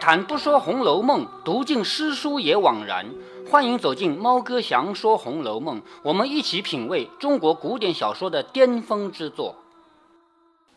[0.00, 3.06] 谈不说《红楼梦》，读尽诗书也枉然。
[3.50, 9.56] 欢迎走进猫哥祥说《红楼梦》，我们一起品味中国古典小说的巅峰之作。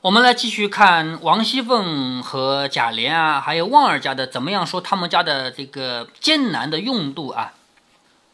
[0.01, 7.54] 我们来继续看王熙凤和贾琏啊，还有旺儿家的怎么样说他们家的这个艰难的用度啊。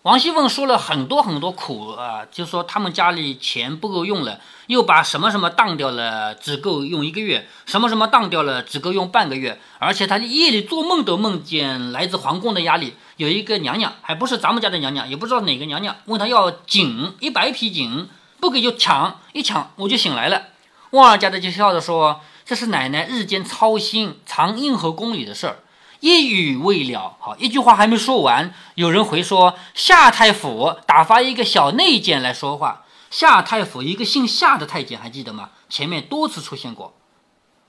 [0.08, 9.60] 王熙凤说了很多很多苦啊，就说他们家里钱不够用了，又把什么什么当掉了，只够用一个月；什么什么当掉了，只够用半个月。
[9.80, 18.08] 而且他夜里做梦都梦见来自皇宫的压力，有一个娘娘，还不是咱们家的娘娘，也不知道哪个娘娘，问他要锦一百匹锦，
[18.40, 20.44] 不给就抢，一抢我就醒来了。
[20.92, 25.60] 旺儿家的就笑着说：“这是奶奶日间操心藏硬和宫里的事儿。”
[26.00, 32.84] 一语未了，好，一句话还没说完，有人回说夏太府打发一个小内监来说话。
[33.10, 35.50] 夏太府一个姓夏的太监，还记得吗？
[35.70, 36.94] 前面多次出现过。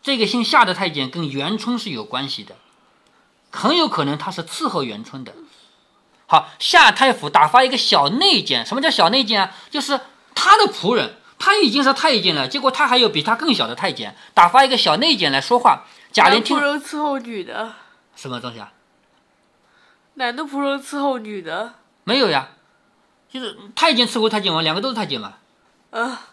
[0.03, 2.57] 这个姓夏的太监跟元春是有关系的，
[3.51, 5.33] 很有可能他是伺候元春的。
[6.27, 9.55] 好，夏太府打发一个小内监，什么叫小内监啊？
[9.71, 10.01] 就是
[10.35, 15.85] 他的仆人，他已经是太监了，结果他还有比他更小的太监，打发一个小内监来说话。
[16.13, 17.75] 贾琏听仆人伺候女的。
[18.19, 18.73] 什么东西啊？
[20.15, 21.75] 男的仆人伺候女的？
[22.03, 22.49] 没有呀，
[23.31, 25.35] 就是太监伺候太监嘛，两个都是太监嘛。
[25.91, 26.31] 啊！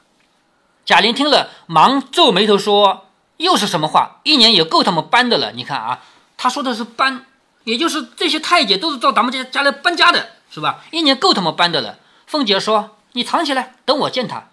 [0.84, 3.06] 贾玲听了，忙皱眉头说
[3.38, 4.20] ：“又是什么话？
[4.24, 5.52] 一年也够他们搬的了。
[5.52, 6.02] 你看啊，
[6.36, 7.28] 他说的是搬，
[7.66, 10.84] 也就是这些太监都是到咱们家家来搬家的，是吧？
[10.90, 14.46] 一年够他们搬的了。”凤姐说：“你藏起来，等我见他。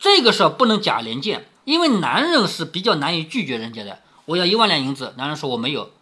[0.00, 4.00] 这个事儿不能贾琏见，因为男人是比较难以拒绝人家的。
[4.24, 5.92] 我要一万两银子，男人说我没有。”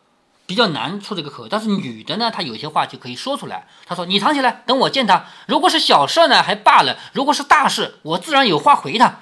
[0.46, 3.66] 比较难出这个口，但是女的呢，她有些话就可以说出来。
[3.86, 5.24] 她说：“你藏起来，等我见他。
[5.46, 9.20] 如果是小事呢，还罢了；如果是大事，我自然有话回他。”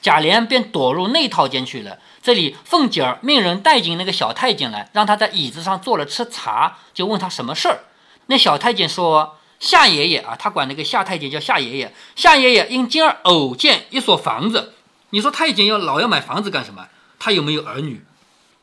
[0.00, 1.98] 贾琏便躲入内套间去了。
[2.22, 7.80] 这里凤姐儿命人带进那个小太监来，让他在椅子上坐了吃茶，就问他什么事儿。
[8.26, 11.94] 那小太监说：“夏爷爷啊，他管那个夏太监叫夏爷爷。
[12.16, 14.74] 夏爷爷因今儿偶见一所房子，
[15.10, 16.88] 你说太监要老要买房子干什么？
[17.18, 18.04] 他有没有儿女？”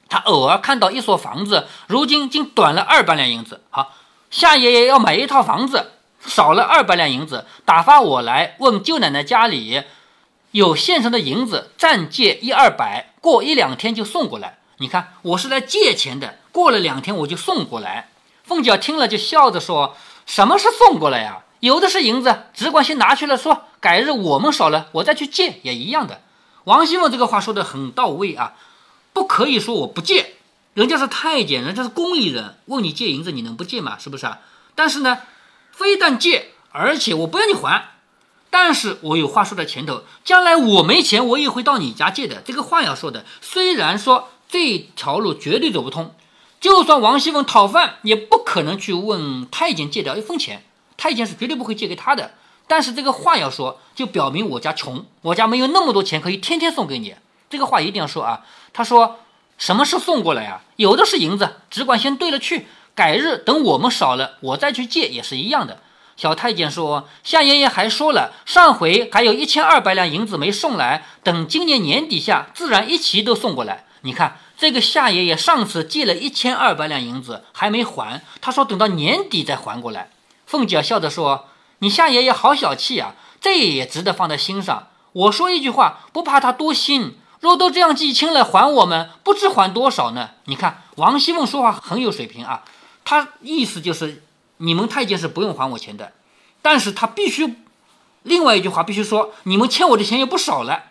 [0.10, 3.62] 他偶尔看到一所房子，如今竟短了二百两银子。
[3.70, 3.94] 好，
[4.32, 5.92] 夏爷爷要买一套房子，
[6.26, 9.84] 少了二百两银子，打发我来问舅奶奶家里
[10.52, 14.58] 有现成的银子，暂借一二百，过一两天就送过来。
[14.80, 18.10] 你看，我是来借钱的，过了两天我就送过来。
[18.44, 19.96] 凤姐听了就笑着说
[20.26, 21.44] ：“什么是送过来呀？
[21.60, 26.22] 有的是银子，只管先拿去了，说改日我们少了，我再去借也一样的。”
[26.66, 28.54] 王熙凤这个话说的很到位啊。
[29.14, 30.36] 不可以说我不借，
[30.74, 33.98] 人家是太监，人家是宫里人，问你借银子，你能不借吗？
[34.00, 34.40] 是不是啊？
[34.76, 35.20] 但是呢，
[35.72, 37.92] 非但借，而且我不要你还，
[38.50, 42.42] 但是我有话说在前头，将来我没钱，我也会到你家借的。
[42.46, 46.16] 这个话要说的，虽然说这条路绝对走不通，
[46.62, 50.64] 就算王熙凤讨饭，也不可能去问太监借掉一分钱，
[50.98, 52.32] 太监是绝对不会借给他的。
[52.68, 57.16] 但是这个话要说，就表明我家穷，我家没有那么多钱可以天天送给你。
[57.50, 58.46] 这个话一定要说啊！
[58.72, 59.20] 他说
[59.58, 60.62] ：“什么是送过来呀？
[60.76, 65.80] 有的是银子，只管先兑了去，改日等我们少了，我再去借也是一样的。”
[66.16, 73.86] 小太监说：“夏爷爷还说了，上回还有一千二百两银子没送来，等今年年底下自然一齐都送过来。
[74.02, 80.12] 你看这个夏爷爷上次借了一千二百两银子还没还，他说等到年底再还过来。”
[80.46, 81.48] 凤姐笑着说
[81.80, 84.90] ：“你夏爷爷好小气啊，这也值得放在心上。
[85.14, 90.32] 我说一句话，不怕他多心。”若都这样记清了，还我们不知还多少呢？
[90.46, 92.64] 你看王熙凤说话很有水平啊，
[93.06, 94.24] 她意思就是
[94.58, 96.12] 你们太监是不用还我钱的，
[96.62, 97.56] 但是她必须
[98.24, 100.84] 另外一句话必须说，你们欠我的钱也不少了。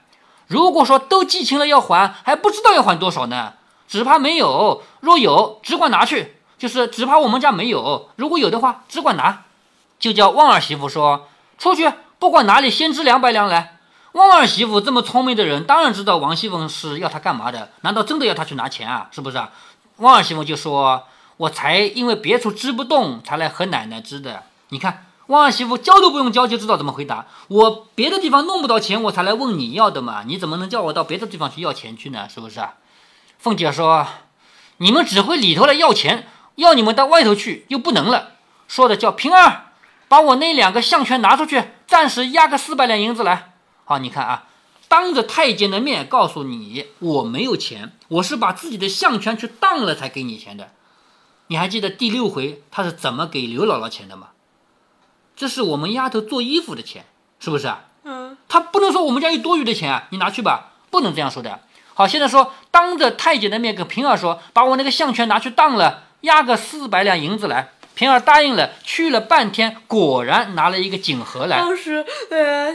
[0.47, 3.53] 如果说都记清了要还，还不知道要还多少呢？
[3.87, 9.45] 只怕没有，若有只管拿去，就是只怕我们家没有，如果有的话只管拿，
[9.99, 11.29] 就叫旺儿媳妇说
[11.59, 13.78] 出去，不管哪里先支两百两来。
[14.19, 17.71] 旺儿媳妇这么聪明的人，当然知道王熙凤是要她干嘛的。
[17.83, 19.07] 难道真的要她去拿钱啊？
[19.13, 19.51] 是不是啊？
[19.99, 21.05] 旺儿媳妇就说
[21.39, 24.43] ：“我才因为别处织不动，才来和奶奶织的。
[24.71, 27.27] 你看，旺儿媳妇教都不用教，就知道怎么回答。
[27.47, 30.25] 我别的地方弄不到钱，我才来问你要的嘛。
[30.27, 32.29] 你怎么能叫我到别的地方去要钱去呢？
[32.29, 32.75] 是不是啊？”
[33.39, 34.05] 凤姐说
[34.79, 36.27] ：“你们只会里头来要钱，
[36.57, 38.31] 要你们到外头去又不能了。”
[38.67, 39.67] 说的叫平儿，
[40.09, 43.53] 把我那两个项圈拿出去，暂时押个四百两银子来。
[43.89, 44.45] 好，你看啊，
[44.87, 50.73] 当着太监的面告诉你我没有钱，我是把自己的项圈去当了才给你钱的。
[51.47, 54.29] 你还记得第六回他是怎么给刘姥姥钱的吗？
[55.35, 57.07] 这是我们丫头做衣服的钱，
[57.41, 57.87] 是不是啊？
[58.05, 58.37] 嗯。
[58.47, 61.61] 他不能说我们家有多余的钱啊，你拿去吧，不能这样说的。
[61.95, 67.71] 好，现在说当着太监的面跟平儿说，把我那个项圈拿去当了，押个四百两银子来。
[67.95, 71.59] 平儿答应了，去了半天，果然拿了一个锦盒来。
[71.59, 72.73] 当时呃，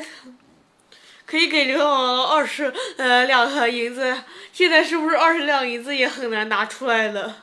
[1.34, 4.16] 可以给刘姥姥二十呃两盒银子，
[4.52, 7.38] 现在是不是二十两银子也很难拿出来了？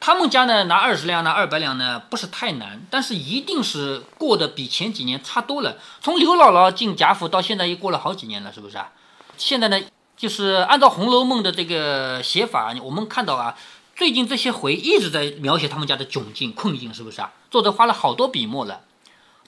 [0.00, 5.76] 他们家呢，拿二十两、拿二百两呢，不是太难，但是一定是过得比前几年差多了。
[6.00, 8.90] 从刘姥姥进贾府到现在，又过了好几年了，是不是啊？
[9.36, 9.78] 现在呢，
[10.16, 13.54] 就是按照《红楼梦》的这个写法，我们看到啊。
[13.94, 17.30] 最近这些回一直在描写他们家的窘境困境，是不是啊？
[17.50, 18.80] 作者花了好多笔墨了，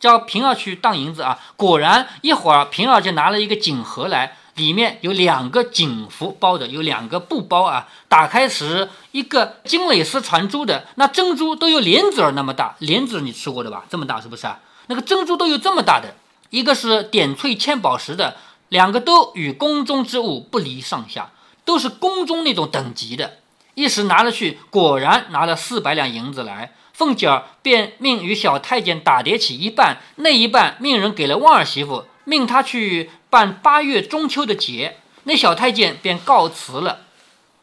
[0.03, 1.39] 叫平儿去当银子啊。
[1.57, 7.87] 果然一会儿，平儿就拿了一个锦盒来，里面有两个锦服包的，有两个布包啊。
[8.09, 13.85] 打开时，一个金蕾丝传珠的，那珍珠都有莲子儿那么大，莲子你吃过的吧？
[13.89, 14.59] 这么大是不是啊？
[14.89, 16.17] 那个珍珠都有这么大的，
[16.51, 18.37] 一个是点翠嵌宝石的，
[18.71, 21.31] 两个都与宫中之物不离上下，
[21.65, 23.39] 都是宫中那种等级的。
[23.75, 26.73] 一时拿了去，果然拿了四百两银子来。
[26.93, 34.99] 凤姐儿便命与小太监打叠起一半，那一半命人给了旺儿媳妇，命她去办八月中秋的节。
[35.25, 37.03] 那小太监便告辞了。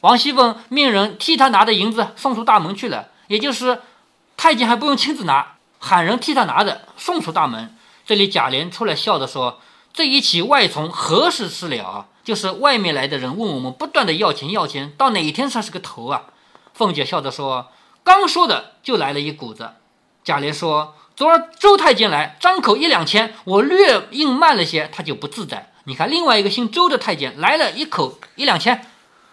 [0.02, 3.82] 王熙凤命人替他拿的银子送出大门去了，也就是
[4.38, 7.76] 太监还不用亲自拿，喊人替他拿着送出大门。
[8.06, 9.60] 这里贾琏出来笑着说
[9.94, 16.24] ：“这一起外从何时吃了？”就是外面来的人问我们，不断的要钱要钱，到哪一天才是个头啊？
[16.74, 17.68] 凤姐笑着说
[18.04, 19.72] ：“刚说的就来了一股子。”
[20.24, 25.72] 贾琏说：“昨儿周太监来，张口一两千，我略应慢了些，他就不自在。
[25.86, 28.86] 你看另外一个姓周的太监来了一口一两千，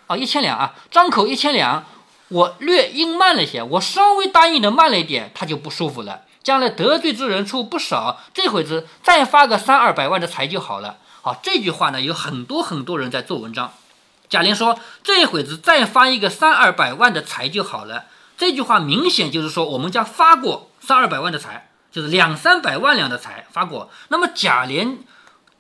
[0.07, 1.85] 啊，一千两啊，张口一千两，
[2.29, 6.23] 我略应慢了些，我稍微答应的慢了一点，他就不舒服了。
[6.43, 13.73] 将来得罪之人处不少，这会子再发个三二百万的财就好了。”好，这句话呢，有很多很多人在做文章。
[14.29, 18.05] 贾琏说：“这会子再发一个三二百万的财就好了。”
[18.37, 23.91] 这句话明显就是说，我们家发过三二百万的财，就是两三百万两的财发过。
[24.09, 24.99] 那么贾琏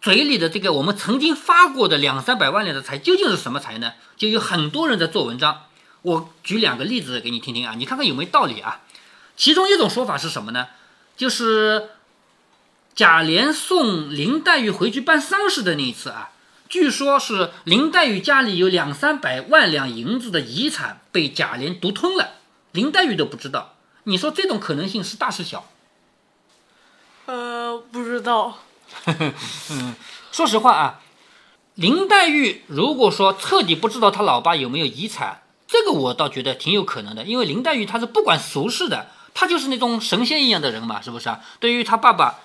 [0.01, 3.93] 嘴里的这个我们曾经发过的两三百万两的财，究竟是什么财呢？
[4.17, 5.63] 就有很多人在做文章。
[6.03, 8.83] 我举两个例子给你听听啊，你看看有没有道理啊？
[9.37, 10.69] 其中一种说法是什么呢？
[11.17, 11.91] 就是。
[12.95, 16.31] 贾琏送林黛玉回去办丧事的那一次啊，
[16.67, 22.37] 据说是林黛玉家里有两三百万两银子的遗产被贾琏独吞了，
[22.77, 23.75] 林黛玉都不知道。
[24.05, 25.67] 你说这种可能性是大是小？
[27.25, 28.59] 呃，不知道。
[29.71, 29.95] 嗯，
[30.31, 31.01] 说实话啊，
[31.75, 41.41] 林黛玉如果说彻底不知道她老爸有没有遗产，这个我倒觉得挺有可能的，因为林黛玉她是不管俗事的，她就是那种神仙一样的人嘛，是不是啊？
[41.59, 42.41] 对于她爸爸。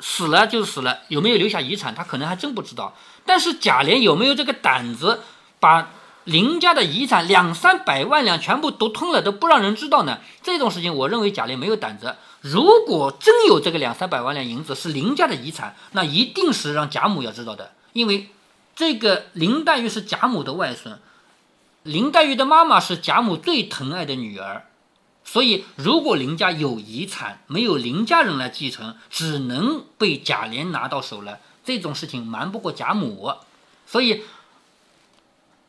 [0.00, 2.96] 死了就死了，有没有留下遗产，她可能还真不知道。
[3.24, 5.20] 但是贾琏有没有这个胆子，
[5.60, 5.88] 把
[6.24, 10.18] 林家的遗产两三百万两全部都吞了，都不让人知道呢？
[10.42, 12.16] 这种事情，我认为贾琏没有胆子。
[12.40, 18.28] 如果真有这个两三百万两银子是林家的遗产，那一定是让贾母要知道的，因为
[18.74, 20.98] 这个林黛玉是贾母的外孙，
[21.82, 24.66] 林黛玉的妈妈是贾母最疼爱的女儿。
[25.26, 31.38] 所以，如果林家有遗产，没有林家人来继承，只能被贾琏拿到手了。
[31.64, 33.32] 这种事情瞒不过贾母，
[33.86, 34.22] 所以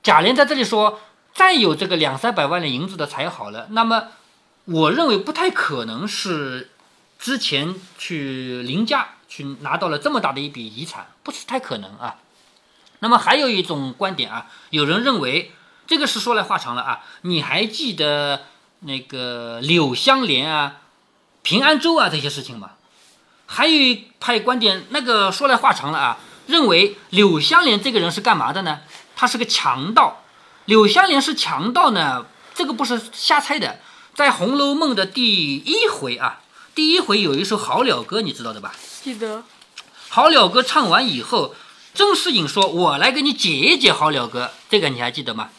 [0.05, 0.99] 贾琏在这里说，
[1.33, 3.65] 再有这个两三百万两银子的才好了。
[3.71, 4.09] 那么，
[4.65, 6.69] 我认为不太可能是
[7.17, 12.17] 之前去林家去拿到了这么大的一笔遗产，不是太可能啊。
[12.99, 15.51] 那么还有一种观点啊，有人认为
[15.87, 18.43] 这个是说来话长了啊，你还记得？
[18.81, 20.81] 那个柳香莲啊，
[21.41, 22.73] 平安粥啊这些事情吗，
[23.47, 28.81] 还有一派观点，那个说来话长了啊，认为柳香莲这个人是干嘛的呢？
[29.15, 30.23] 他是个强盗。
[30.65, 33.79] 柳湘莲是强盗呢，这个不是瞎猜的。
[34.13, 36.41] 在《红楼梦》的第一回啊，
[36.73, 38.73] 第一回有一首《好了歌》，你知道的吧？
[39.03, 39.43] 记得。
[40.09, 41.53] 好了歌唱完以后，
[41.93, 45.49] 甄士隐说：“我来给你解一解好了歌。”这个你还记得吗？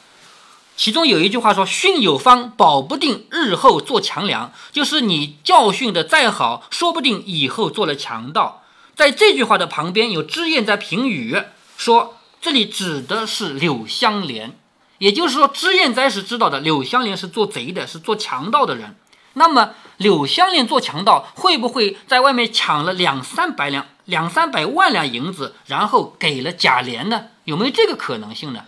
[0.77, 8.63] 其中有一句话说：“训有方，保不定日后做强梁。”就是你教训的再好，说不定以后做了强盗。
[8.95, 11.43] 在这句话的旁边有脂砚在评语，
[11.77, 14.57] 说这里指的是柳香莲，
[14.99, 18.97] 也就是说，脂砚斋是知道的，柳香莲是做贼的，是做强盗的人。
[19.35, 27.27] 那么，柳香莲做强盗，会不会在外面抢了两三百两、两三百万两银子，然后给了贾琏呢？
[27.45, 28.65] 有没有这个可能性呢？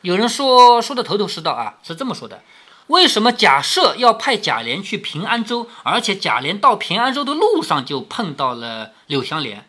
[0.00, 2.42] 有人说说的头头是道啊，是这么说的：
[2.86, 9.68] 为什么贾赦要派贾琏去平安州，而且贾琏到平安州的路上就碰到了柳香莲？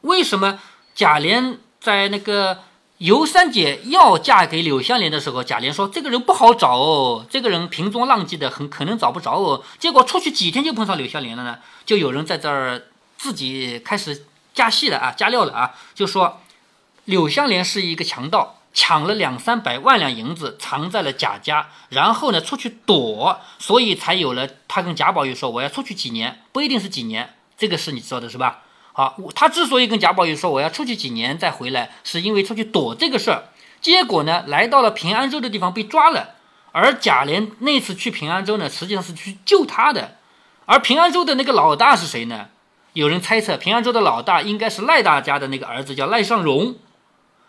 [0.00, 0.60] 为什么
[0.94, 2.64] 贾琏在那个
[2.98, 9.62] 尤三姐要嫁给柳香莲的时候，贾琏说这个人不好找哦，这个人平中浪迹的，很可能找不着哦。
[9.78, 12.82] 结果出去几天就碰上柳香莲了呢，就有人在这儿
[13.16, 16.40] 自己开始加戏了啊，加料了啊，就说
[17.04, 28.64] 柳香莲是一个强盗，抢了两三百万两银子藏在了贾家，然后呢出去躲，所以才有了他跟贾宝玉说我要出去几年，不一定是几年，这个是你知道的是吧？
[28.98, 33.44] 好，他之所以跟贾宝玉说我要出去几年再回来，是因为出去躲这个事儿。
[33.82, 36.30] 结果呢，来到了平安州的地方被抓了。
[36.72, 40.16] 而贾琏那次去平安州呢，实际上是去救他的。
[40.64, 42.46] 而平安州的那个老大是谁呢？
[42.94, 46.76] 有人猜测平安州的老大应该是赖大家的那个儿子，叫赖尚荣。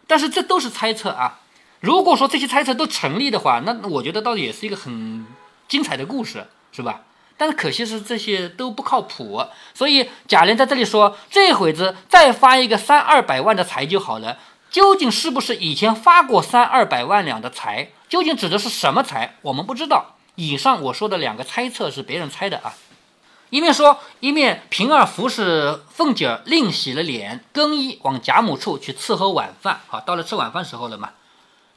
[0.06, 1.40] 但是这都是猜测啊。
[1.80, 5.26] 如果说这些猜测都成立的话，那我觉得倒也是一个很
[5.70, 7.04] 精彩的故事，是吧？
[7.38, 14.38] 但是可惜是这些都不靠谱，所以贾琏在这里说这会子再发一个三二百万的财就好了。
[14.70, 17.92] 究竟是不是以前发过三二百万两的财？
[18.10, 19.36] 究竟指的是什么财？
[19.44, 20.16] 我们不知道。
[20.36, 22.74] 以上我说的两个猜测是别人猜的啊。
[23.50, 29.80] 一面说一面平儿服侍凤姐儿另洗了脸，更衣往贾母处去伺候晚饭。
[29.88, 31.12] 好，到了吃晚饭时候了嘛。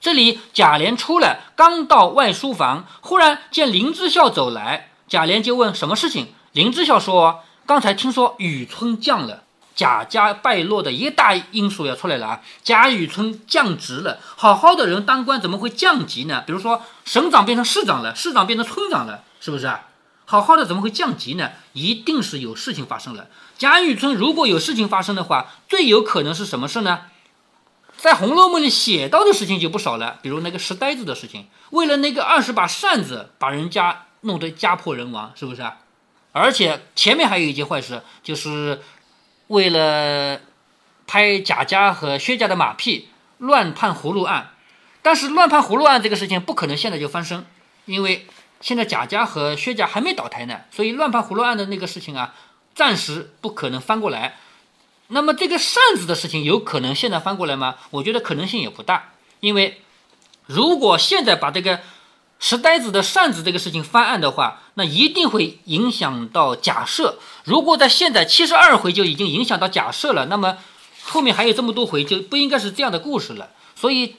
[0.00, 4.89] 这里贾琏出来，刚到外书房，忽然见林之孝走来。
[5.10, 9.42] 贾琏就问什么事情，林之孝说：“刚才听说雨村降了，
[9.74, 12.40] 贾家败落的一个大因素要出来了啊！
[12.62, 16.44] 贾雨村降职了，好好的人当官怎么会降级呢？
[16.46, 19.88] 比如说省长变成市长了，市长变成村长了，是不是啊？
[20.26, 21.50] 好好的怎么会降级呢？
[21.72, 23.26] 一定是有事情发生了。
[23.58, 27.00] 贾雨村如果有事情发生的话，最有可能是什么事呢？
[27.96, 34.04] 在《红楼梦》里写到的事情就不少了，比如那个石呆子的事情，为了那个二十把扇子，把人家。
[34.22, 35.78] 弄得家破人亡，是不是啊？
[36.32, 38.80] 而且前面还有一件坏事，就是
[39.48, 40.40] 为了
[41.06, 43.08] 拍贾家和薛家的马屁，
[43.38, 44.50] 乱判葫芦案。
[45.02, 47.44] 但是乱判葫芦案这个事情不可能现在就翻身，
[47.86, 48.26] 因为
[48.60, 52.34] 现在贾家和薛家还没倒台呢，所以乱判葫芦案的那个事情啊，
[52.74, 54.36] 暂时不可能翻过来。
[55.08, 57.76] 那么这个扇子的事情有可能现在翻过来吗？
[57.90, 59.80] 我觉得可能性也不大，因为
[60.46, 61.80] 如果现在把这个。
[62.40, 67.18] 石呆子的扇子这个事情翻案的话，那一定会影响到假设。
[67.44, 70.56] 如果在现在七十二回就已经影响到假设了，那么
[71.02, 73.50] 后面还有这么多回就不应该是这样的故事了。
[73.76, 74.16] 所以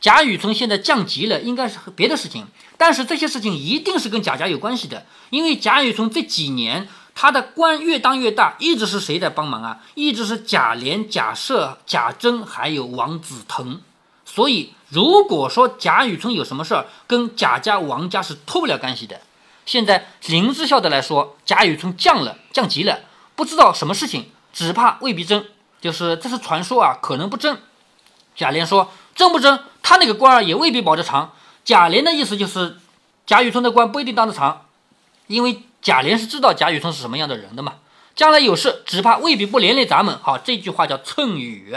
[0.00, 2.48] 贾雨村现在降级了，应该是别的事情。
[2.76, 9.80] 但是这些事情一定是跟贾家有关系的，因为贾雨村这几年他的官越当越大，一直是谁在帮忙啊？
[9.94, 13.80] 一直是贾琏、贾赦、贾珍还有王子腾。
[14.32, 14.72] 所以。
[14.94, 19.22] 如果说贾雨村有什么事儿，跟贾家、王家是脱不了干系的。
[19.64, 23.00] 现在林之孝的来说，贾雨村降了，降级了，
[23.34, 25.46] 不知道什么事情，只怕未必真，
[25.80, 27.62] 就是这是传说啊，可能不真。
[28.36, 31.32] 贾琏说真不真，他那个官儿也未必保得长。
[31.64, 32.76] 贾琏的意思就是，
[33.24, 34.66] 贾雨村的官不一定当得长，
[35.26, 37.76] 因为贾琏是知道贾雨村是什么样的人的嘛。
[38.14, 40.18] 将来有事，只怕未必不连累咱们。
[40.22, 41.74] 好，这句话叫蹭雨。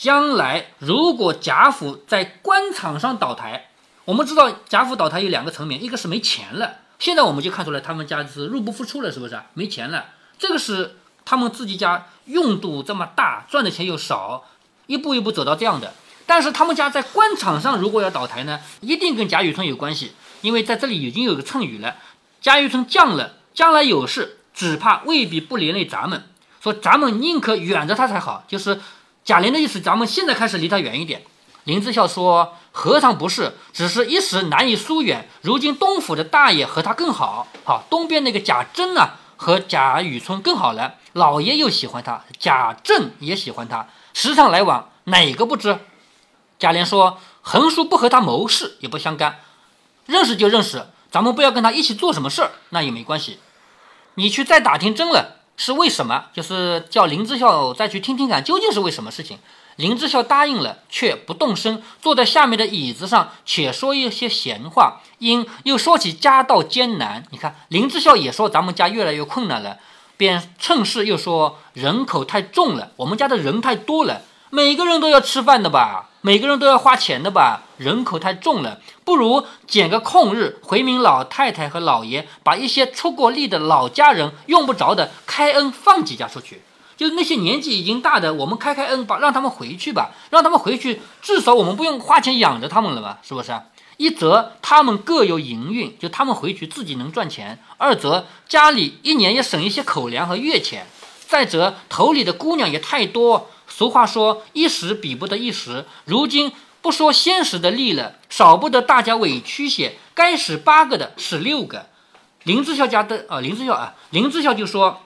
[0.00, 3.68] 将来如果贾府在官场上倒台，
[4.06, 10.06] 我们知道贾府倒台有两个层面，一个是没钱了，现在我们就看出来他们家是入不敷出了，是不是没钱了？
[10.38, 14.46] 这个是他们自己家用度这么大，赚的钱又少，
[14.86, 15.92] 一步一步走到这样的。
[16.24, 21.96] 但是他们家在官场上如果要倒台呢，一定跟贾雨村有关系，因为在这里已经有个谶语了，
[22.40, 26.24] 贾雨村降了，将来有事，只怕未必不连累咱们，
[26.62, 28.80] 说咱们宁可远着他才好，就是。
[29.30, 31.22] 贾琏的意思，咱们现在开始离他远一点。
[31.62, 33.54] 林之孝说：“何尝不是？
[33.72, 35.28] 只是一时难以疏远。
[35.42, 40.96] 如今东府的大爷和他更好，好东边那个贾珍呢，和贾雨村更好了。
[41.12, 45.78] 老爷又喜欢他，贾政也喜欢他，时常来往，哪个不知？”
[46.58, 49.38] 贾琏说：“横竖不和他谋事也不相干，
[50.06, 53.38] 认识就认识，咱们不要跟他一起做什么事儿，那也没关系。
[54.14, 56.24] 你去再打听真了。”是为什么？
[56.32, 59.38] 就是叫林之孝再去听听看，究竟是为什么事情？
[59.76, 65.02] 林之孝答应了，却不动声，坐在下面的椅子上，且说一些闲话。
[65.18, 69.76] 因又说起家道艰难，你看林之孝也说咱们家越来越困难了，
[70.16, 76.08] 便趁势又说人口太重了，我们家的人太多了，每个人都要吃饭的吧。
[76.22, 77.62] 每个人都要花钱的吧？
[77.78, 86.60] 人口太重了，不如捡个空日回民老太太和老爷，把一些出过力的老家人用不着的开恩放几家出去。
[86.98, 93.20] 就那些年纪已经大的，我们开开恩，把让他们回去吧，让他们回去，至少我们不用花钱养着他们了吧？
[93.22, 93.58] 是不是？
[93.96, 100.82] 一则他们各有营运，就他们回去自己能赚钱；二则家里一年也省一些口粮和月钱；
[101.26, 103.48] 再者头里的姑娘也太多。
[103.80, 111.86] 俗话说一时比不得一时，如今不说先时的利了，少不得大家委屈些，该使八个的使六个。
[112.42, 115.00] 林之孝家的啊，林之孝啊，林之孝就说，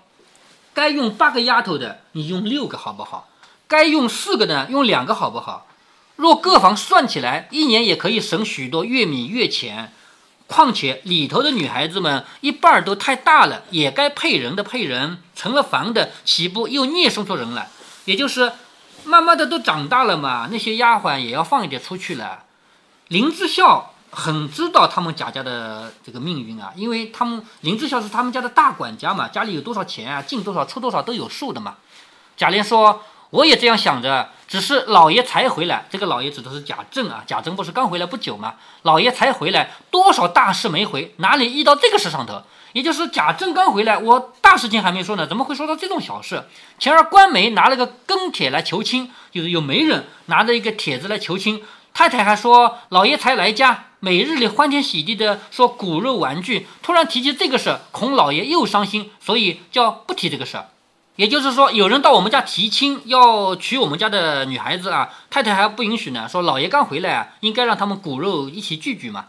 [0.73, 3.29] 该用八个丫头的，你用六个好不好？
[3.69, 5.69] 该用四个的，用两个好不好？
[6.17, 9.93] 若各房算起来，一年也可以省许多月米月钱。
[10.49, 17.69] 况且里头的女孩子们一半都太大了，也该配人的配人，成了房的岂不又孽生出人了？
[18.07, 18.53] 也就是
[19.05, 22.45] 慢慢的都长大了嘛，那些丫鬟也要放一点出去了。
[23.09, 23.91] 林之孝。
[24.17, 31.75] 很知道他们贾家的这个命运啊，因为他们林之孝是他们家的大管家嘛，家里有多少钱啊，进多少出多少都有数的嘛。
[32.37, 37.25] 贾琏说：“我也这样想着，只是老爷才回来，这个老爷指的是贾政啊。
[37.27, 42.41] 贾政不是刚回来不久嘛，老爷才回来，多少大事没回，哪里遇到这个事上头？
[42.75, 46.45] 也就是贾政刚回来，我大事情还没说呢，怎么会说到这种小事？
[46.79, 51.63] 前儿官媒拿了个跟帖来求亲，就是有媒人拿着一个帖子来求亲，
[51.95, 60.69] 太太还说老爷才来家。”每日里欢天喜地的说骨肉玩具，突然提起这个事儿，孔老爷又伤心，所以叫不提这个事儿。
[61.17, 66.29] 也就是说，有人到我们家提亲，要娶我们家的女孩子啊，太太还不允许呢。
[66.29, 69.27] 说老爷刚回来啊，应该让他们骨肉一起聚聚嘛。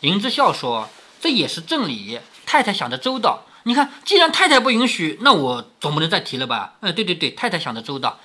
[0.00, 0.88] 林之孝说
[1.20, 3.42] 这也是正理，太太想的周到。
[3.64, 6.74] 你看，既然太太不允许，那我总不能再提了吧？
[6.80, 8.20] 嗯，对对对，太太想的周到。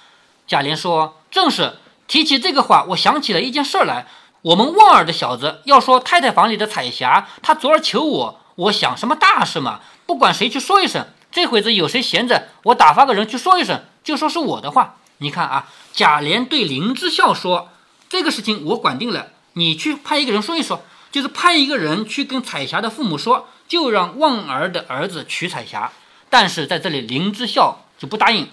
[0.48, 4.06] 贾琏说正是，提起这个话，我想起了一件事儿来。
[4.44, 14.98] 我们旺儿的小子要说太太房里的彩霞，他昨儿求我，我想什么大事嘛，不管谁去说一声，这会子有谁闲着，我打发个人去说一声，就说是我的话。
[15.18, 17.70] 你看啊，贾琏对林之孝说，
[18.10, 25.94] 这个事情我管定了，你去派一个人说一说，就是派一个人去跟彩霞的父母说，就让旺儿的儿子娶彩霞。
[26.30, 28.50] 但是在这里，林之孝就不答应。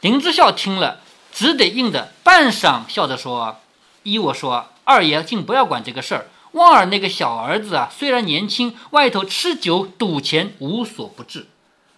[0.00, 1.00] 林之孝听了，
[1.32, 3.56] 只得应着，半晌笑着说
[4.04, 6.26] ：“依我说。”二爷竟不要管这个事儿。
[6.52, 11.48] 旺儿那个小儿子啊，虽然年轻，外头吃酒赌钱无所不至。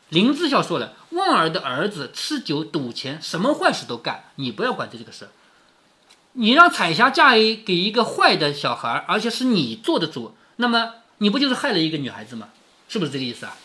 [0.08, 5.28] 林之孝说了，旺儿的儿子吃酒赌钱，什么坏事都干，你不要管这这个事儿。
[6.32, 12.48] 你让彩霞嫁给一个坏的小孩，而且是你做的主，那么你不就是害了一个女孩子吗？
[12.92, 13.56] 是不是这个意思啊？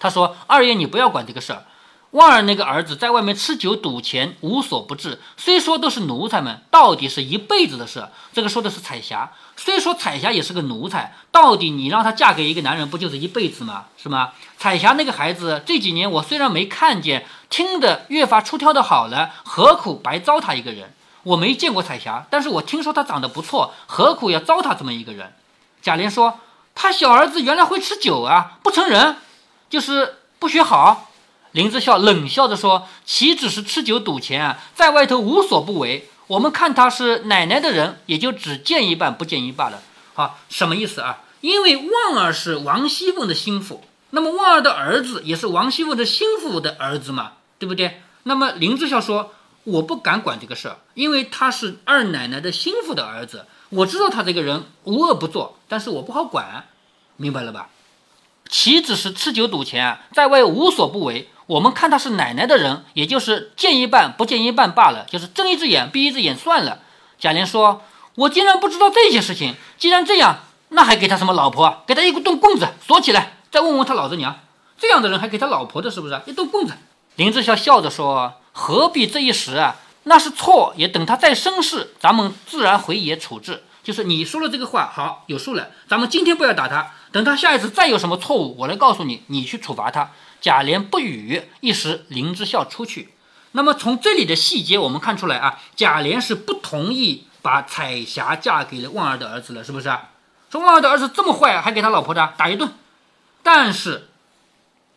[0.00, 1.66] 他说：“二爷，你不要管这个事儿。”
[2.10, 8.08] 旺儿那个儿子在外面吃酒赌钱无所不至，虽说都是奴才们，到底是一辈子的事。
[8.32, 13.84] 这个说的是彩霞，虽说彩霞也是个奴才，到底你让她嫁给一个男人，不就是一辈子吗？
[13.96, 14.32] 是吗？
[14.58, 20.92] 彩霞那个孩子这几年我虽然没看见，听得越发出挑的好了，何苦白糟蹋一个人？
[21.22, 25.32] 我没见过彩霞，但是我听说她长得不错，何苦要糟蹋这么一个人？
[25.82, 26.40] 贾琏说，
[26.74, 29.16] 他小儿子原来会吃酒啊，不成人，
[29.70, 31.10] 就是不学好。
[31.52, 36.10] 林之孝冷笑着说：“岂止是吃酒赌钱啊，在外头无所不为。
[36.26, 39.80] 我们看他是奶奶的人，也就只见一半不见一罢了。
[40.14, 41.20] 好，什么意思啊？
[41.42, 48.00] 因为旺儿是王熙凤的心腹，那么旺儿的儿子也是王熙凤的心腹的儿子嘛，对不对？
[48.24, 49.34] 那么林之孝说：
[49.64, 56.66] 我不敢管这个事儿，因为他是二奶奶的心腹的儿子，我知道他这个人无恶不作，但是我不好管，
[57.16, 57.68] 明白了吧？
[58.48, 66.78] 岂止是吃酒赌钱，在外无所不为。”我们看他是奶奶的人，也就是见一半不见一半罢了，就是睁一只眼闭一只眼算了。
[67.18, 67.82] 贾琏说
[68.16, 70.38] ：“我竟然不知道这些事情，既然这样，
[70.70, 71.82] 那还给他什么老婆？
[71.86, 74.40] 给他一顿棍子锁起来，再问问他老子娘。
[74.78, 76.18] 这样的人还给他老婆的，是不是？
[76.24, 76.72] 一顿棍子。”
[77.16, 79.76] 林志孝笑着说：“何必这一时啊？
[80.04, 83.64] 那是错，也等他再生事，咱们自然回也处置。
[83.82, 85.68] 就是你说了这个话，好有数了。
[85.86, 93.14] 咱们今天不要打他，等他下一次再有什么错误，我来告诉你，你去处罚他。”贾琏不语，一时林之孝出去。
[93.52, 100.10] 那么从这里的细节，我们看出来啊，贾琏是不同意把彩霞嫁给了旺儿的儿子了，是不是啊？
[100.50, 102.70] 说旺儿的儿子这么坏，还给他老婆的打一顿。
[103.42, 104.08] 但是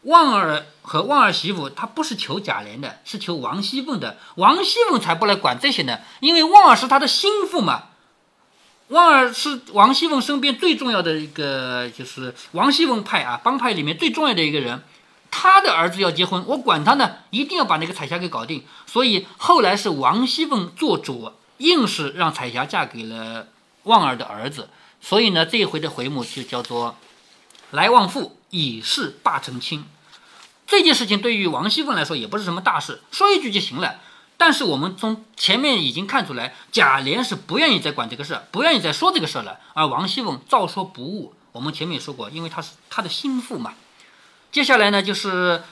[0.04, 4.18] 旺儿和旺儿媳妇他不是求贾琏的，是求王熙凤的。
[4.36, 7.86] 王熙凤才不来管这些呢，因为旺儿是他的心腹嘛。
[8.90, 14.82] 旺儿是王熙凤身边最重要的一个，就是王熙凤派啊帮派里面最重要的一个人。
[15.30, 18.64] 他的儿子要结婚，我管他呢，一定要把那个彩霞给搞定。
[18.86, 23.48] 所以后来是王熙凤做主，硬是让彩霞嫁给了
[23.84, 24.70] 旺儿的儿子。
[25.02, 26.96] 所以呢，这一回的回目就叫做
[27.72, 29.86] “来旺妇以示霸成亲”。
[30.68, 34.02] 这件事情对于王熙凤来说也不是什么大事，说一句就行了。
[34.40, 39.60] 但是我们从前面已经看出来，贾琏是不愿意再管这个事，不愿意再说这个事了。
[39.74, 41.34] 而王熙凤照说不误。
[41.54, 43.74] 我们前面也说过，因为他是他的心腹嘛。
[44.52, 45.64] 接下来呢，就是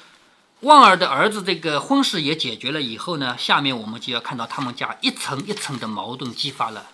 [0.61, 6.87] 旺儿的儿子这个婚事也解决了以后呢，下面我们就要看到他们家一层一层的矛盾激发了。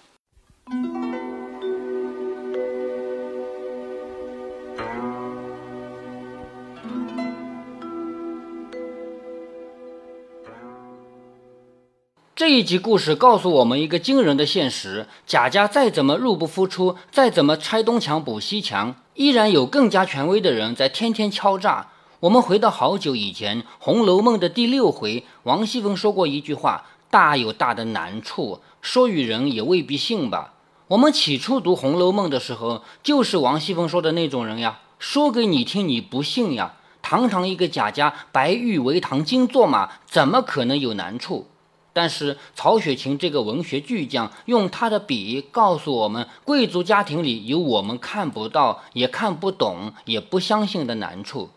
[12.42, 21.90] 这一集故事告诉我们一个惊人的现实：贾家再怎么入不敷出，再怎么拆东墙补西墙，依然有更加权威的人在天天敲诈。
[22.20, 30.56] 我们回到好久以前，《红楼梦》的第六回，王熙凤说过一句话：“大有大的难处，说与人也未必信吧。”
[30.90, 36.74] 我们起初读《红楼梦》的时候，就是王熙凤说的那种人呀，说给你听你不信呀。
[37.04, 41.46] 堂堂一个贾家，白玉为堂，金作马，怎么可能有难处？
[41.94, 51.50] 但是曹雪芹这个文学巨匠用他的笔告诉我们，贵族家庭里有我们看不到、也看不懂、也不相信的难处。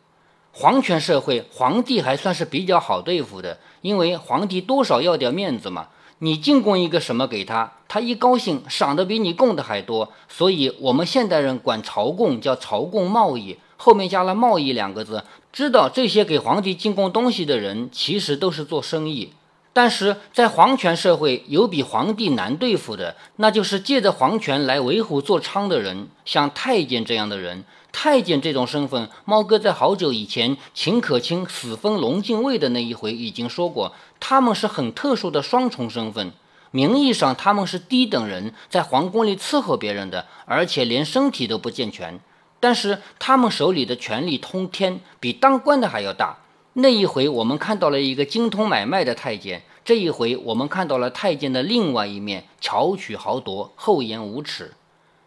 [0.53, 5.89] 皇权社会，皇帝还算是比较好对付的，因为皇帝多少要点面子嘛。
[6.21, 10.11] 你进贡一个什么给他，他一高兴赏的比你贡的还多。
[10.29, 19.33] 所以，我们现代人管朝贡叫朝贡贸易，后面加了贸易两个字，知道这些给皇帝进贡东西的人，其实都是做生意。
[19.75, 27.65] 但是在皇权社会，有比皇帝难对付的，那就是借着皇权来为虎作伥的人，像太监这样的人。
[27.91, 36.33] 太监这种身份，猫哥在好久以前秦可卿死封龙禁尉的那一回已经说过，他们是很特殊的双重身份。
[36.71, 42.19] 名义上他们是低等人，在皇宫里伺候别人的，而且连身体都不健全。
[42.59, 46.39] 但是他们手里的权力通天，比当官的还要大。
[46.77, 54.73] 那一回，我们看到了一个精通买卖的太监；这一回，我们看到了太监的另外一面，巧取豪夺，厚颜无耻。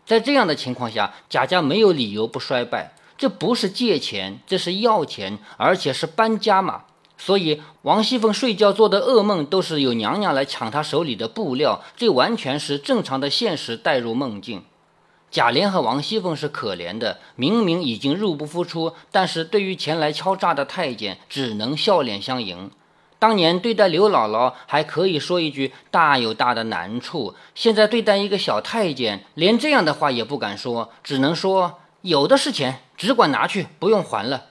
[0.06, 2.94] 在这样的情况下，贾家没有理由不衰败。
[3.18, 6.84] 这不是借钱，这是要钱，而且是搬家嘛。
[7.18, 14.64] 所以，王熙凤睡觉做的噩梦都是有娘娘来抢她手里的布料，这完全是正常的现实带入梦境。
[15.30, 22.72] 贾琏和王熙凤是可怜的，明明已经入不敷出，但是对于前来敲诈的太监，只能笑脸相迎。
[23.20, 34.46] 当年对待刘姥姥还可以说一句“大有大的难处”，现在对待一个小太监，连这样的话也不敢说，只能说有的是钱，只管拿去，不用还了。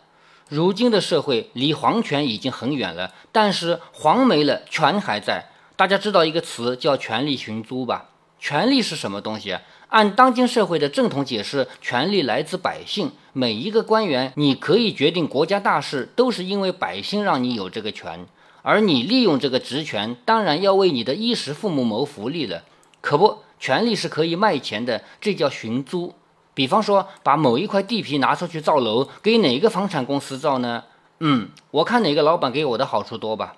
[0.48, 5.46] 如今的社会离皇权已经很远了，但是皇没了，权还在。
[5.76, 8.10] 大家知道一个词叫“权力寻租”吧？
[8.38, 9.58] 权力是什么东西？
[9.88, 13.12] 按当今社会的正统解释，权力来自百姓。
[13.33, 18.27] 每一个官员，你可以决定国家大事，都是因为百姓让你有这个权。
[18.62, 22.64] 而你利用这个职权，当然要为你的衣食父母谋福利了。
[23.01, 26.14] 可不，权力是可以卖钱的，这叫寻租。
[26.53, 30.83] 比方说，把某一块地皮拿出去造楼，给哪个房产公司造呢？
[31.20, 33.55] 嗯，我看哪个老板给我的好处多吧。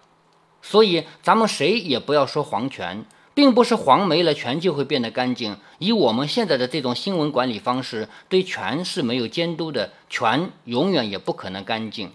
[0.61, 3.07] 所以，咱们谁也不要说皇权。
[3.39, 5.57] 并不是黄没了，权就会变得干净。
[5.79, 12.11] 以我们现在的这种新闻管理方式，对权是没有监督的，权永远也不可能干净。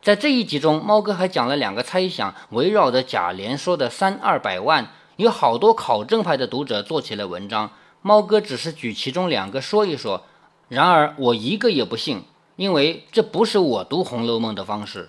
[0.00, 7.72] 在这一集中，猫哥还讲了两个猜想，围绕着贾琏说的三二百万，有好多考证派的读者做起了文章。
[8.00, 10.22] 猫哥只是举其中两个说一说，
[10.68, 12.22] 然而我一个也不信，
[12.54, 15.08] 因为这不是我读《红楼梦》的方式。